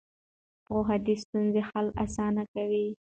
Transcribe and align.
پوهه 0.65 0.95
د 1.05 1.07
ستونزو 1.23 1.61
حل 1.69 1.87
اسانه 2.03 2.43
کوي. 2.53 2.85